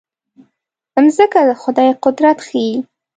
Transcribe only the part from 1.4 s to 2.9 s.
د خدای قدرت ښيي.